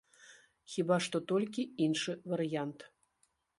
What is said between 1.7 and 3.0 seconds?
іншы варыянт.